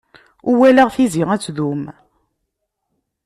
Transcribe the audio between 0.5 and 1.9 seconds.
walaɣ tizi ad tdum.